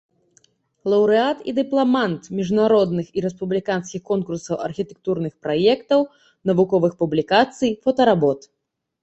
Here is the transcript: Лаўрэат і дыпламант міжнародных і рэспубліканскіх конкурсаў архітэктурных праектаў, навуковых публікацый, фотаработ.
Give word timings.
Лаўрэат 0.91 1.37
і 1.51 1.53
дыпламант 1.57 2.23
міжнародных 2.39 3.07
і 3.19 3.23
рэспубліканскіх 3.25 4.01
конкурсаў 4.09 4.55
архітэктурных 4.69 5.33
праектаў, 5.45 6.01
навуковых 6.53 6.93
публікацый, 7.05 7.71
фотаработ. 7.87 8.51